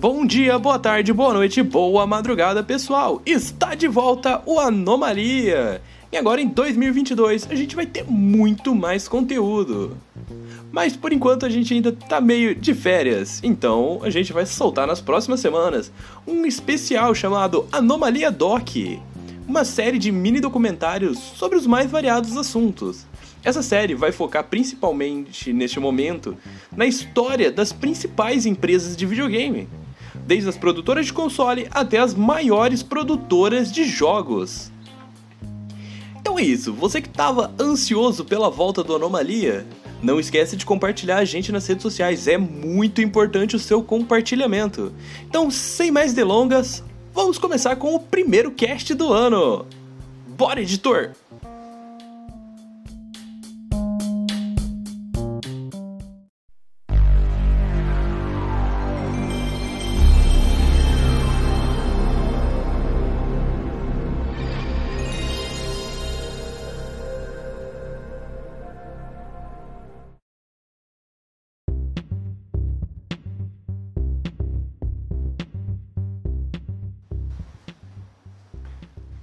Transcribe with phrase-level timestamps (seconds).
[0.00, 3.20] Bom dia, boa tarde, boa noite, boa madrugada, pessoal!
[3.26, 5.82] Está de volta o Anomalia!
[6.10, 9.98] E agora em 2022 a gente vai ter muito mais conteúdo.
[10.72, 14.86] Mas por enquanto a gente ainda tá meio de férias, então a gente vai soltar
[14.86, 15.92] nas próximas semanas
[16.26, 18.70] um especial chamado Anomalia Doc,
[19.46, 23.04] uma série de mini documentários sobre os mais variados assuntos.
[23.44, 26.38] Essa série vai focar principalmente neste momento
[26.74, 29.68] na história das principais empresas de videogame,
[30.26, 34.70] desde as produtoras de console até as maiores produtoras de jogos.
[36.20, 39.66] Então é isso, você que estava ansioso pela volta do Anomalia,
[40.02, 44.92] não esquece de compartilhar a gente nas redes sociais, é muito importante o seu compartilhamento.
[45.28, 46.82] Então, sem mais delongas,
[47.12, 49.66] vamos começar com o primeiro cast do ano.
[50.26, 51.10] Bora, editor!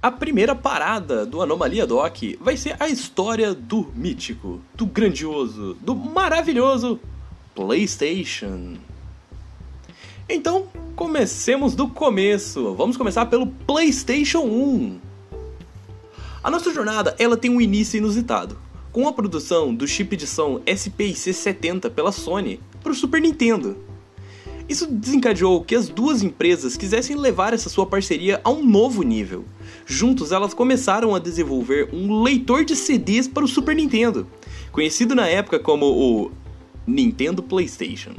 [0.00, 5.92] A primeira parada do Anomalia Doc vai ser a história do mítico, do grandioso, do
[5.92, 7.00] maravilhoso
[7.52, 8.76] PlayStation.
[10.28, 12.76] Então, comecemos do começo.
[12.76, 15.00] Vamos começar pelo PlayStation 1.
[16.44, 18.56] A nossa jornada, ela tem um início inusitado,
[18.92, 23.76] com a produção do chip de som SPIC 70 pela Sony para o Super Nintendo.
[24.68, 29.44] Isso desencadeou que as duas empresas quisessem levar essa sua parceria a um novo nível.
[29.86, 34.26] Juntos, elas começaram a desenvolver um leitor de CDs para o Super Nintendo,
[34.70, 36.30] conhecido na época como o
[36.86, 38.12] Nintendo PlayStation.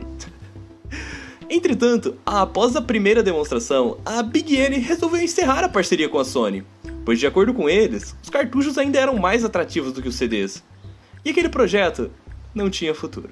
[1.47, 6.63] Entretanto, após a primeira demonstração, a Big N resolveu encerrar a parceria com a Sony,
[7.05, 10.63] pois, de acordo com eles, os cartuchos ainda eram mais atrativos do que os CDs.
[11.23, 12.09] E aquele projeto
[12.55, 13.29] não tinha futuro.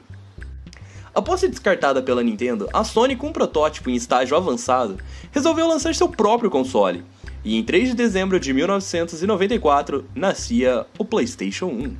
[1.18, 5.00] Após ser descartada pela Nintendo, a Sony, com um protótipo em estágio avançado,
[5.32, 7.04] resolveu lançar seu próprio console.
[7.44, 11.96] E em 3 de dezembro de 1994 nascia o PlayStation 1,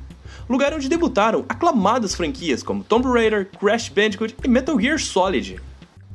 [0.48, 5.60] lugar onde debutaram aclamadas franquias como Tomb Raider, Crash Bandicoot e Metal Gear Solid.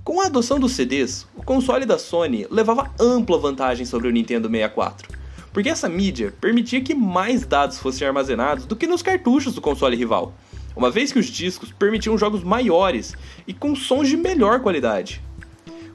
[0.01, 4.49] Com a adoção dos CDs, o console da Sony levava ampla vantagem sobre o Nintendo
[4.49, 5.09] 64,
[5.51, 9.97] porque essa mídia permitia que mais dados fossem armazenados do que nos cartuchos do console
[9.97, 10.33] rival
[10.75, 13.13] uma vez que os discos permitiam jogos maiores
[13.47, 15.21] e com sons de melhor qualidade.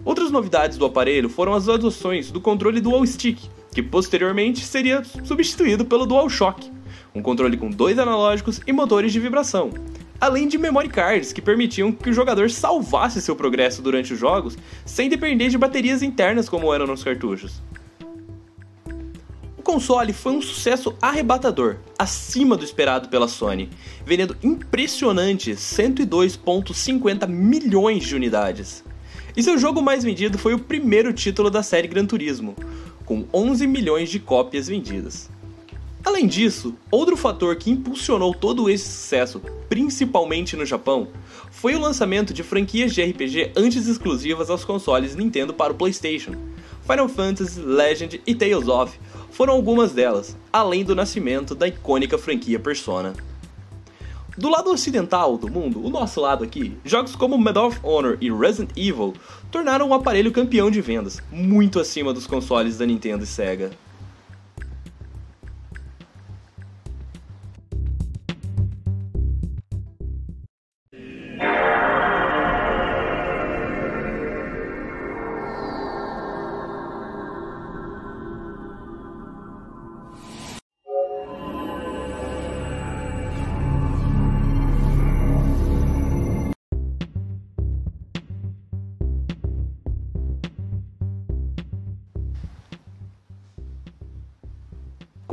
[0.05, 3.39] Outras novidades do aparelho foram as adoções do controle Dual Stick,
[3.73, 6.71] que posteriormente seria substituído pelo DualShock,
[7.15, 9.71] um controle com dois analógicos e motores de vibração,
[10.21, 14.57] além de memory cards que permitiam que o jogador salvasse seu progresso durante os jogos
[14.85, 17.61] sem depender de baterias internas como eram nos cartuchos
[19.69, 23.69] console foi um sucesso arrebatador, acima do esperado pela Sony,
[24.03, 28.83] vendendo impressionantes 102,50 milhões de unidades.
[29.37, 32.57] E seu jogo mais vendido foi o primeiro título da série Gran Turismo,
[33.05, 35.29] com 11 milhões de cópias vendidas.
[36.03, 41.09] Além disso, outro fator que impulsionou todo esse sucesso, principalmente no Japão,
[41.51, 46.33] foi o lançamento de franquias de RPG antes exclusivas aos consoles Nintendo para o PlayStation.
[46.87, 48.99] Final Fantasy, Legend e Tales of
[49.31, 53.15] foram algumas delas, além do nascimento da icônica franquia Persona.
[54.37, 58.31] Do lado ocidental do mundo, o nosso lado aqui, jogos como Medal of Honor e
[58.31, 59.15] Resident Evil
[59.51, 63.73] tornaram o aparelho campeão de vendas, muito acima dos consoles da Nintendo e Sega.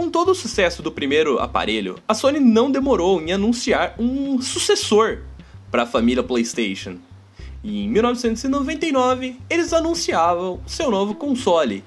[0.06, 5.24] Com todo o sucesso do primeiro aparelho, a Sony não demorou em anunciar um sucessor
[5.72, 6.98] para a família PlayStation.
[7.64, 11.84] E em 1999, eles anunciavam seu novo console,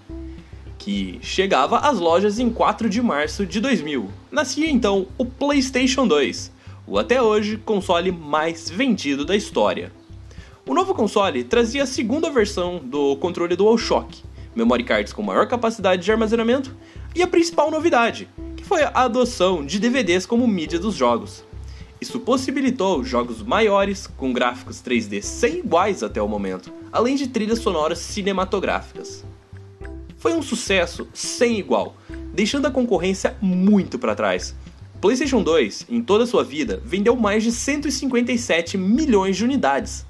[0.77, 4.11] que chegava às lojas em 4 de março de 2000.
[4.33, 6.51] Nascia então o PlayStation 2,
[6.89, 9.93] o até hoje console mais vendido da história.
[10.67, 14.25] O novo console trazia a segunda versão do controle DualShock,
[14.57, 16.75] memory cards com maior capacidade de armazenamento
[17.19, 21.45] e a principal novidade, que foi a adoção de DVDs como mídia dos jogos.
[22.01, 27.59] Isso possibilitou jogos maiores, com gráficos 3D sem iguais até o momento, além de trilhas
[27.59, 29.25] sonoras cinematográficas.
[30.17, 31.97] Foi um sucesso sem igual,
[32.33, 34.55] deixando a concorrência muito para trás.
[35.01, 40.07] PlayStation 2, em toda sua vida, vendeu mais de 157 milhões de unidades,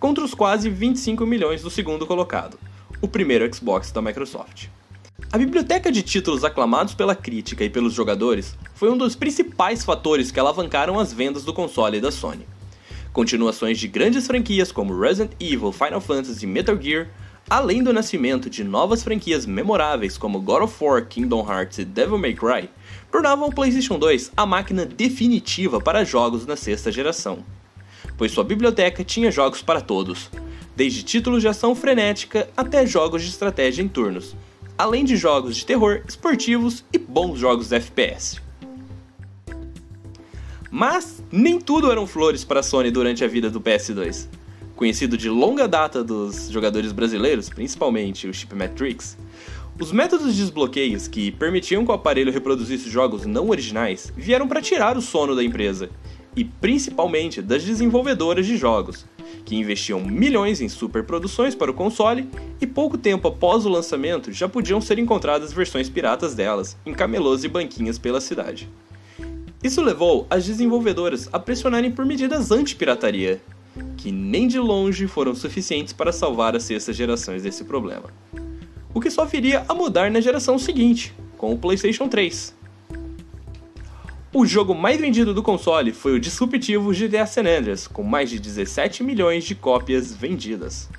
[0.00, 2.58] contra os quase 25 milhões do segundo colocado,
[3.02, 4.68] o primeiro Xbox da Microsoft.
[5.32, 10.30] A biblioteca de títulos aclamados pela crítica e pelos jogadores foi um dos principais fatores
[10.30, 12.46] que alavancaram as vendas do console da Sony.
[13.12, 17.08] Continuações de grandes franquias como Resident Evil, Final Fantasy e Metal Gear,
[17.50, 22.18] além do nascimento de novas franquias memoráveis como God of War, Kingdom Hearts e Devil
[22.18, 22.70] May Cry,
[23.10, 27.44] tornavam o PlayStation 2 a máquina definitiva para jogos na sexta geração,
[28.16, 30.30] pois sua biblioteca tinha jogos para todos,
[30.74, 34.34] desde títulos de ação frenética até jogos de estratégia em turnos,
[34.78, 38.40] além de jogos de terror, esportivos e bons jogos FPS.
[40.70, 44.28] Mas nem tudo eram flores para a Sony durante a vida do PS2.
[44.74, 49.16] Conhecido de longa data dos jogadores brasileiros, principalmente o Chip Matrix,
[49.80, 54.60] os métodos de desbloqueios que permitiam que o aparelho reproduzisse jogos não originais vieram para
[54.60, 55.90] tirar o sono da empresa,
[56.36, 59.06] e principalmente das desenvolvedoras de jogos,
[59.44, 62.28] que investiam milhões em superproduções para o console
[62.60, 67.42] e pouco tempo após o lançamento já podiam ser encontradas versões piratas delas em camelôs
[67.42, 68.68] e banquinhas pela cidade.
[69.62, 73.40] Isso levou as desenvolvedoras a pressionarem por medidas anti-pirataria,
[73.96, 78.10] que nem de longe foram suficientes para salvar as sextas gerações desse problema.
[78.92, 82.54] O que só viria a mudar na geração seguinte, com o PlayStation 3,
[84.38, 88.38] o jogo mais vendido do console foi o disruptivo GTA San Andreas, com mais de
[88.38, 90.90] 17 milhões de cópias vendidas.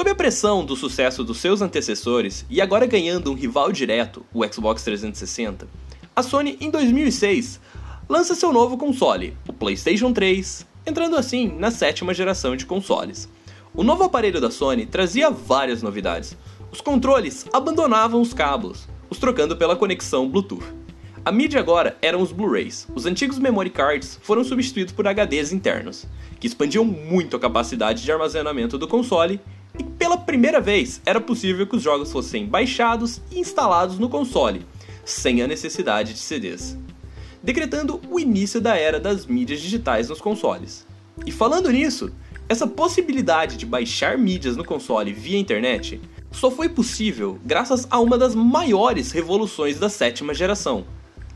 [0.00, 4.42] Sob a pressão do sucesso dos seus antecessores e agora ganhando um rival direto, o
[4.50, 5.68] Xbox 360,
[6.16, 7.60] a Sony em 2006
[8.08, 13.28] lança seu novo console, o PlayStation 3, entrando assim na sétima geração de consoles.
[13.74, 16.34] O novo aparelho da Sony trazia várias novidades.
[16.72, 20.64] Os controles abandonavam os cabos, os trocando pela conexão Bluetooth.
[21.22, 22.88] A mídia agora eram os Blu-rays.
[22.94, 26.06] Os antigos memory cards foram substituídos por HDs internos,
[26.40, 29.38] que expandiam muito a capacidade de armazenamento do console
[29.78, 34.66] e pela primeira vez era possível que os jogos fossem baixados e instalados no console,
[35.04, 36.76] sem a necessidade de CDs,
[37.42, 40.86] decretando o início da era das mídias digitais nos consoles.
[41.26, 42.12] E falando nisso,
[42.48, 46.00] essa possibilidade de baixar mídias no console via internet
[46.32, 50.84] só foi possível graças a uma das maiores revoluções da sétima geração,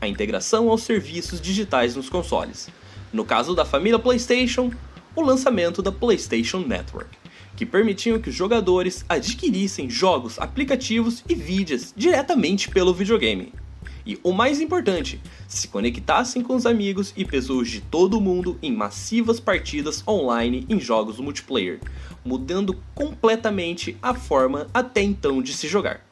[0.01, 2.69] a integração aos serviços digitais nos consoles.
[3.13, 4.71] No caso da família PlayStation,
[5.15, 7.24] o lançamento da PlayStation Network
[7.55, 13.53] que permitiam que os jogadores adquirissem jogos, aplicativos e vídeos diretamente pelo videogame.
[14.05, 18.59] E o mais importante, se conectassem com os amigos e pessoas de todo o mundo
[18.61, 21.79] em massivas partidas online em jogos multiplayer,
[22.23, 26.05] mudando completamente a forma até então de se jogar.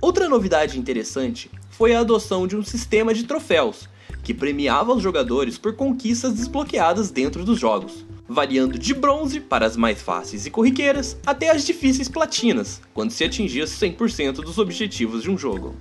[0.00, 3.88] Outra novidade interessante foi a adoção de um sistema de troféus,
[4.22, 9.76] que premiava os jogadores por conquistas desbloqueadas dentro dos jogos variando de bronze para as
[9.76, 15.30] mais fáceis e corriqueiras até as difíceis platinas, quando se atingia 100% dos objetivos de
[15.30, 15.74] um jogo.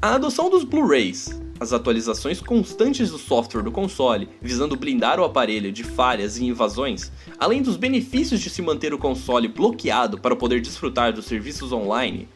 [0.00, 5.72] A adoção dos Blu-rays, as atualizações constantes do software do console, visando blindar o aparelho
[5.72, 10.60] de falhas e invasões, além dos benefícios de se manter o console bloqueado para poder
[10.60, 12.28] desfrutar dos serviços online,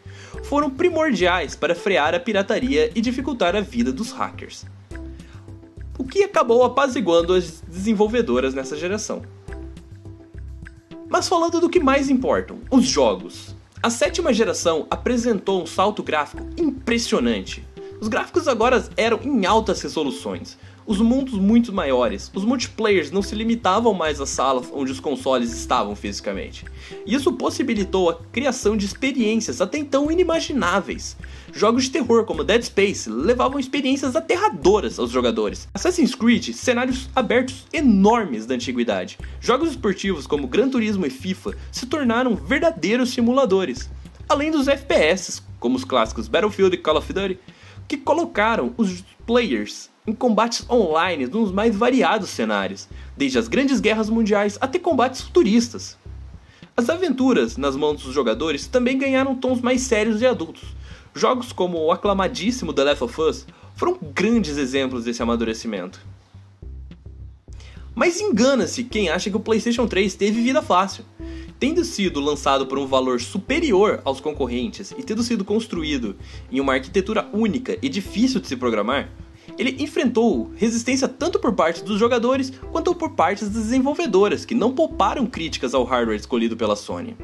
[0.44, 4.64] foram primordiais para frear a pirataria e dificultar a vida dos hackers
[5.98, 9.22] o que acabou apaziguando as desenvolvedoras nessa geração.
[11.08, 13.56] Mas falando do que mais importam, os jogos.
[13.82, 17.66] A sétima geração apresentou um salto gráfico impressionante.
[18.00, 20.56] Os gráficos agora eram em altas resoluções,
[20.88, 25.52] os mundos muito maiores, os multiplayers não se limitavam mais às salas onde os consoles
[25.52, 26.64] estavam fisicamente.
[27.06, 31.14] Isso possibilitou a criação de experiências até então inimagináveis.
[31.52, 35.68] Jogos de terror como Dead Space levavam experiências aterradoras aos jogadores.
[35.74, 39.18] Assassin's Creed, cenários abertos enormes da antiguidade.
[39.42, 43.90] Jogos esportivos como Gran Turismo e FIFA se tornaram verdadeiros simuladores.
[44.26, 47.38] Além dos FPS, como os clássicos Battlefield e Call of Duty,
[47.86, 54.08] que colocaram os players em combates online nos mais variados cenários, desde as grandes guerras
[54.08, 55.98] mundiais até combates futuristas.
[56.74, 60.74] As aventuras nas mãos dos jogadores também ganharam tons mais sérios e adultos.
[61.14, 66.00] Jogos como o aclamadíssimo The Last of Us foram grandes exemplos desse amadurecimento.
[67.94, 71.04] Mas engana-se quem acha que o PlayStation 3 teve vida fácil.
[71.58, 76.16] Tendo sido lançado por um valor superior aos concorrentes e tendo sido construído
[76.50, 79.10] em uma arquitetura única e difícil de se programar,
[79.58, 84.74] ele enfrentou resistência tanto por parte dos jogadores quanto por parte das desenvolvedoras, que não
[84.74, 87.16] pouparam críticas ao hardware escolhido pela Sony.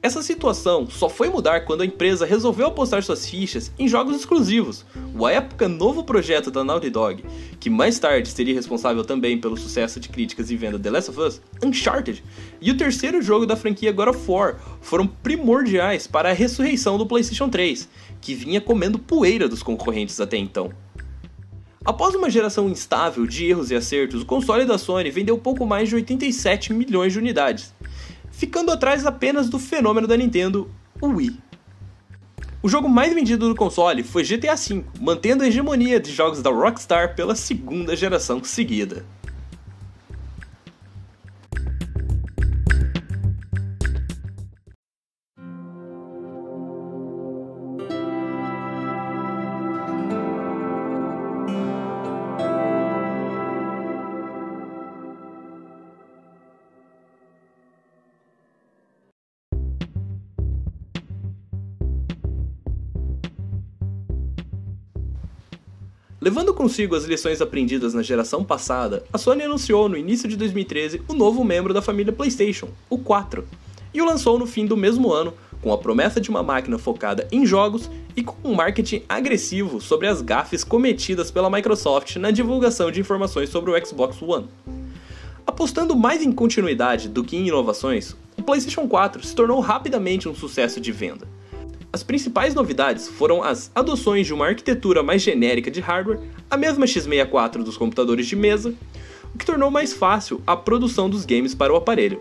[0.00, 4.84] Essa situação só foi mudar quando a empresa resolveu apostar suas fichas em jogos exclusivos,
[5.12, 7.24] o à época novo projeto da Naughty Dog,
[7.58, 11.20] que mais tarde seria responsável também pelo sucesso de críticas e venda The Last of
[11.20, 12.22] Us, Uncharted,
[12.60, 17.04] e o terceiro jogo da franquia God of War foram primordiais para a ressurreição do
[17.04, 17.88] PlayStation 3,
[18.20, 20.70] que vinha comendo poeira dos concorrentes até então.
[21.84, 25.88] Após uma geração instável de erros e acertos, o console da Sony vendeu pouco mais
[25.88, 27.72] de 87 milhões de unidades,
[28.38, 31.36] ficando atrás apenas do fenômeno da Nintendo, o Wii.
[32.62, 36.48] O jogo mais vendido do console foi GTA V, mantendo a hegemonia de jogos da
[36.48, 39.04] Rockstar pela segunda geração seguida.
[66.28, 71.00] Levando consigo as lições aprendidas na geração passada, a Sony anunciou no início de 2013
[71.08, 73.48] o novo membro da família PlayStation, o 4,
[73.94, 75.32] e o lançou no fim do mesmo ano,
[75.62, 80.06] com a promessa de uma máquina focada em jogos e com um marketing agressivo sobre
[80.06, 84.48] as gafes cometidas pela Microsoft na divulgação de informações sobre o Xbox One.
[85.46, 90.34] Apostando mais em continuidade do que em inovações, o PlayStation 4 se tornou rapidamente um
[90.34, 91.26] sucesso de venda
[91.92, 96.84] as principais novidades foram as adoções de uma arquitetura mais genérica de hardware, a mesma
[96.84, 98.74] x64 dos computadores de mesa,
[99.34, 102.20] o que tornou mais fácil a produção dos games para o aparelho.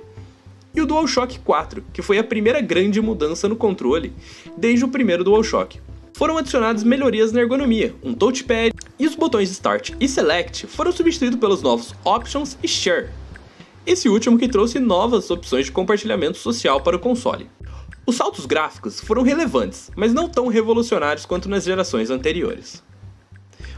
[0.74, 4.14] E o DualShock 4, que foi a primeira grande mudança no controle
[4.56, 5.82] desde o primeiro DualShock.
[6.14, 11.40] Foram adicionadas melhorias na ergonomia, um touchpad e os botões Start e Select foram substituídos
[11.40, 13.10] pelos novos Options e Share.
[13.86, 17.50] Esse último que trouxe novas opções de compartilhamento social para o console.
[18.10, 22.82] Os saltos gráficos foram relevantes, mas não tão revolucionários quanto nas gerações anteriores.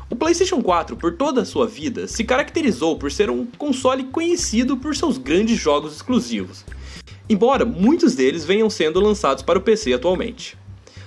[0.08, 4.78] O PlayStation 4, por toda a sua vida, se caracterizou por ser um console conhecido
[4.78, 6.64] por seus grandes jogos exclusivos,
[7.28, 10.56] embora muitos deles venham sendo lançados para o PC atualmente.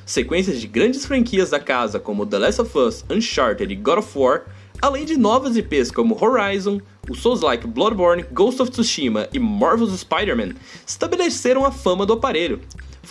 [0.04, 4.18] Sequências de grandes franquias da casa como The Last of Us, Uncharted e God of
[4.18, 4.46] War,
[4.80, 10.54] além de novas IPs como Horizon, o Souls-like Bloodborne, Ghost of Tsushima e Marvel's Spider-Man,
[10.84, 12.60] estabeleceram a fama do aparelho,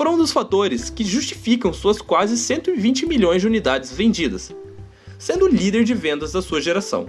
[0.01, 4.51] foram um dos fatores que justificam suas quase 120 milhões de unidades vendidas,
[5.19, 7.05] sendo o líder de vendas da sua geração.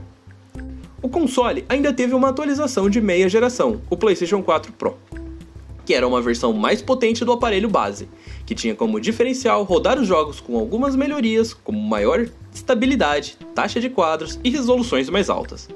[1.00, 4.98] O console ainda teve uma atualização de meia geração, o PlayStation 4 Pro,
[5.86, 8.10] que era uma versão mais potente do aparelho base,
[8.44, 13.88] que tinha como diferencial rodar os jogos com algumas melhorias, como maior estabilidade, taxa de
[13.88, 15.66] quadros e resoluções mais altas.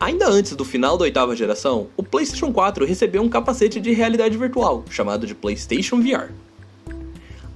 [0.00, 4.38] Ainda antes do final da oitava geração, o PlayStation 4 recebeu um capacete de realidade
[4.38, 6.30] virtual, chamado de PlayStation VR.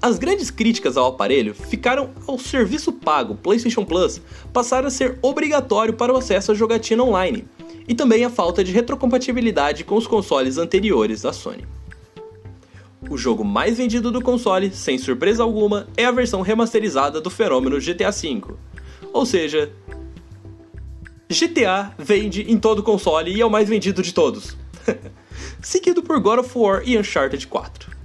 [0.00, 4.20] As grandes críticas ao aparelho ficaram ao serviço pago PlayStation Plus
[4.52, 7.44] passar a ser obrigatório para o acesso à jogatina online,
[7.86, 11.64] e também a falta de retrocompatibilidade com os consoles anteriores da Sony.
[13.08, 17.78] O jogo mais vendido do console, sem surpresa alguma, é a versão remasterizada do fenômeno
[17.78, 18.42] GTA V,
[19.12, 19.70] ou seja,
[21.32, 24.56] GTA vende em todo console e é o mais vendido de todos.
[25.62, 28.01] Seguido por God of War e Uncharted 4.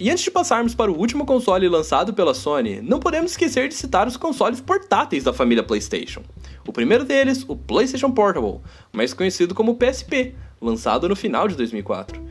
[0.00, 3.74] E antes de passarmos para o último console lançado pela Sony, não podemos esquecer de
[3.74, 6.22] citar os consoles portáteis da família PlayStation.
[6.64, 8.60] O primeiro deles, o PlayStation Portable,
[8.92, 12.22] mais conhecido como PSP, lançado no final de 2004.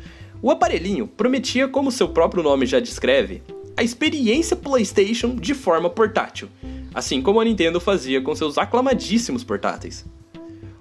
[0.41, 3.43] O aparelhinho prometia, como seu próprio nome já descreve,
[3.75, 6.47] a experiência PlayStation de forma portátil,
[6.93, 10.05] assim como a Nintendo fazia com seus aclamadíssimos portáteis.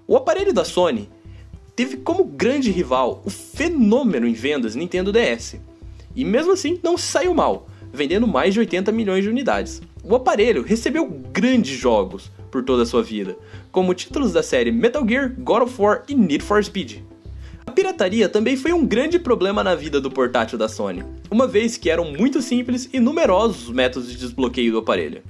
[0.07, 1.09] O aparelho da Sony
[1.75, 5.57] teve como grande rival o fenômeno em vendas Nintendo DS,
[6.17, 10.17] e mesmo assim não se saiu mal, vendendo mais de 80 milhões de unidades, o
[10.17, 13.37] aparelho recebeu grandes jogos por toda a sua vida,
[13.71, 17.03] como títulos da série Metal Gear, God of War e Need for Speed.
[17.67, 21.77] A pirataria também foi um grande problema na vida do portátil da Sony, uma vez
[21.77, 25.23] que eram muito simples e numerosos os métodos de desbloqueio do aparelho.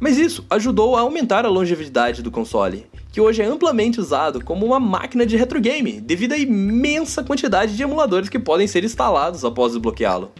[0.00, 4.64] Mas isso ajudou a aumentar a longevidade do console, que hoje é amplamente usado como
[4.64, 9.44] uma máquina de retro game, devido à imensa quantidade de emuladores que podem ser instalados
[9.44, 10.32] após desbloqueá-lo.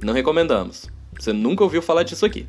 [0.00, 0.86] Não recomendamos.
[1.18, 2.46] Você nunca ouviu falar disso aqui.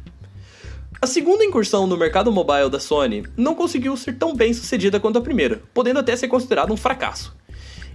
[1.02, 5.18] A segunda incursão no mercado mobile da Sony não conseguiu ser tão bem sucedida quanto
[5.18, 7.34] a primeira, podendo até ser considerado um fracasso.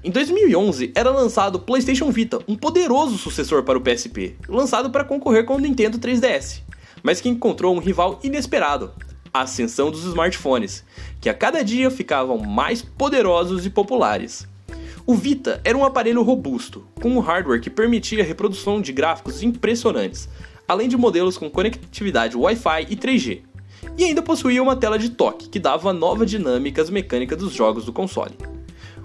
[0.02, 5.04] Em 2011 era lançado o PlayStation Vita, um poderoso sucessor para o PSP, lançado para
[5.04, 6.62] concorrer com o Nintendo 3DS,
[7.02, 8.92] mas que encontrou um rival inesperado,
[9.34, 10.84] a ascensão dos smartphones,
[11.20, 14.46] que a cada dia ficavam mais poderosos e populares.
[15.04, 19.42] O Vita era um aparelho robusto, com um hardware que permitia a reprodução de gráficos
[19.42, 20.28] impressionantes,
[20.68, 23.42] além de modelos com conectividade Wi-Fi e 3G.
[23.98, 27.84] E ainda possuía uma tela de toque, que dava nova dinâmica às mecânicas dos jogos
[27.84, 28.36] do console.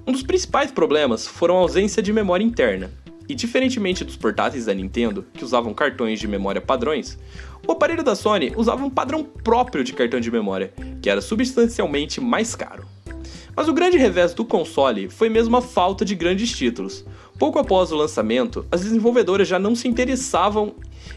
[0.05, 2.91] Um dos principais problemas foram a ausência de memória interna,
[3.29, 7.17] e diferentemente dos portáteis da Nintendo, que usavam cartões de memória padrões,
[7.65, 12.19] o aparelho da Sony usava um padrão próprio de cartão de memória, que era substancialmente
[12.19, 12.87] mais caro.
[13.55, 17.05] Mas o grande revés do console foi mesmo a falta de grandes títulos.
[17.37, 20.75] Pouco após o lançamento, as desenvolvedoras já não se interessavam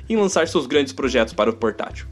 [0.08, 2.06] em lançar seus grandes projetos para o portátil,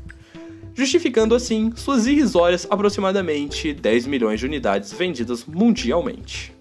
[0.75, 6.60] justificando assim suas irrisórias aproximadamente 10 milhões de unidades vendidas mundialmente.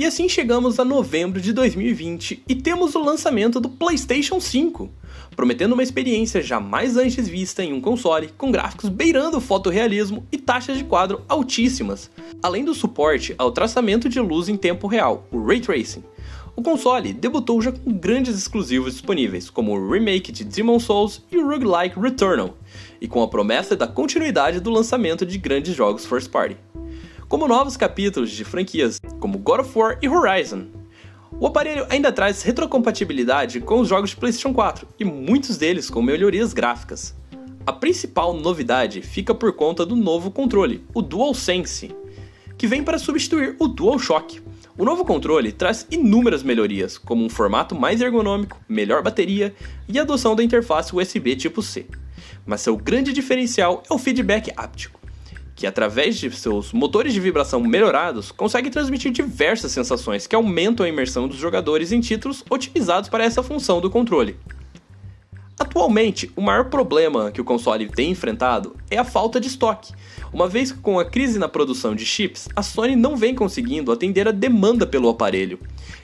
[0.00, 4.88] E assim chegamos a novembro de 2020 e temos o lançamento do PlayStation 5,
[5.36, 10.38] prometendo uma experiência jamais antes vista em um console, com gráficos beirando o fotorrealismo e
[10.38, 12.10] taxas de quadro altíssimas,
[12.42, 16.02] além do suporte ao traçamento de luz em tempo real, o Ray Tracing.
[16.56, 21.36] O console debutou já com grandes exclusivos disponíveis, como o remake de Demon Souls e
[21.36, 22.56] o roguelike Returnal,
[23.02, 26.56] e com a promessa da continuidade do lançamento de grandes jogos first party
[27.30, 30.66] como novos capítulos de franquias como God of War e Horizon.
[31.38, 36.02] O aparelho ainda traz retrocompatibilidade com os jogos de PlayStation 4 e muitos deles com
[36.02, 37.14] melhorias gráficas.
[37.64, 41.94] A principal novidade fica por conta do novo controle, o DualSense,
[42.58, 44.42] que vem para substituir o DualShock.
[44.76, 49.54] O novo controle traz inúmeras melhorias, como um formato mais ergonômico, melhor bateria
[49.88, 51.86] e adoção da interface USB tipo C.
[52.44, 54.99] Mas seu grande diferencial é o feedback áptico
[55.60, 60.88] que através de seus motores de vibração melhorados consegue transmitir diversas sensações que aumentam a
[60.88, 64.38] imersão dos jogadores em títulos otimizados para essa função do controle.
[65.58, 69.92] Atualmente, o maior problema que o console tem enfrentado é a falta de estoque,
[70.32, 73.92] uma vez que com a crise na produção de chips, a Sony não vem conseguindo
[73.92, 75.58] atender a demanda pelo aparelho,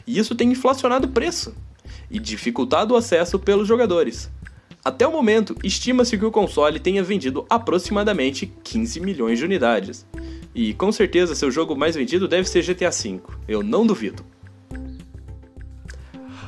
[0.07, 1.55] e isso tem inflacionado o preço
[2.11, 4.31] e dificultado o acesso pelos jogadores.
[4.87, 10.07] Até o momento, estima-se que o console tenha vendido aproximadamente 15 milhões de unidades.
[10.55, 14.25] E com certeza seu jogo mais vendido deve ser GTA V, eu não duvido.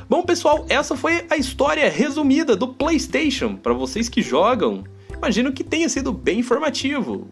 [0.09, 3.57] Bom, pessoal, essa foi a história resumida do PlayStation.
[3.57, 7.27] Para vocês que jogam, imagino que tenha sido bem informativo.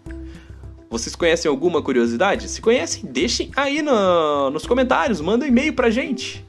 [0.90, 2.50] Vocês conhecem alguma curiosidade?
[2.50, 6.46] Se conhecem, deixem aí no, nos comentários, manda um e-mail pra gente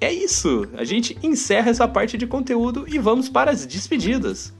[0.00, 0.66] é isso.
[0.74, 4.52] A gente encerra essa parte de conteúdo e vamos para as despedidas.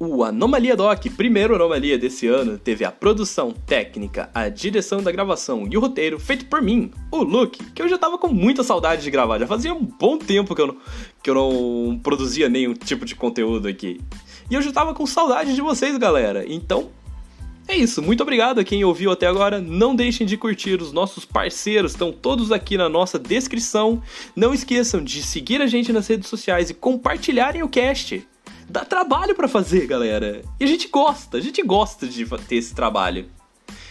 [0.00, 5.66] O Anomalia Doc, primeiro Anomalia desse ano, teve a produção técnica, a direção da gravação
[5.68, 9.02] e o roteiro feito por mim, o Luke, que eu já tava com muita saudade
[9.02, 10.76] de gravar, já fazia um bom tempo que eu não,
[11.20, 14.00] que eu não produzia nenhum tipo de conteúdo aqui.
[14.48, 16.44] E eu já tava com saudade de vocês, galera.
[16.46, 16.90] Então,
[17.66, 19.60] é isso, muito obrigado a quem ouviu até agora.
[19.60, 24.00] Não deixem de curtir os nossos parceiros, estão todos aqui na nossa descrição.
[24.36, 28.24] Não esqueçam de seguir a gente nas redes sociais e compartilharem o cast
[28.68, 30.42] dá trabalho para fazer, galera.
[30.60, 33.28] E a gente gosta, a gente gosta de ter esse trabalho.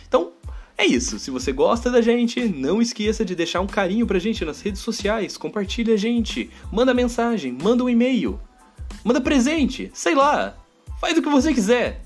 [0.07, 0.31] Então,
[0.77, 1.17] é isso.
[1.17, 4.81] Se você gosta da gente, não esqueça de deixar um carinho pra gente nas redes
[4.81, 8.39] sociais, compartilha a gente, manda mensagem, manda um e-mail,
[9.03, 10.55] manda presente, sei lá.
[11.01, 12.01] Faz o que você quiser.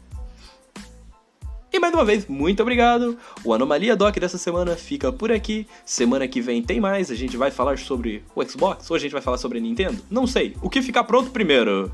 [1.73, 3.17] E mais uma vez, muito obrigado.
[3.45, 5.65] O Anomalia Doc dessa semana fica por aqui.
[5.85, 7.09] Semana que vem tem mais.
[7.09, 10.03] A gente vai falar sobre o Xbox ou a gente vai falar sobre a Nintendo?
[10.09, 10.53] Não sei.
[10.61, 11.89] O que ficar pronto primeiro?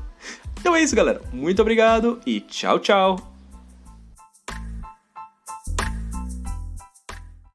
[0.60, 1.20] Então é isso, galera.
[1.32, 3.37] Muito obrigado e tchau, tchau.